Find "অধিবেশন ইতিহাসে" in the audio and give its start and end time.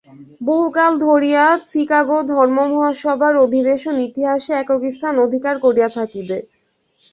3.45-4.51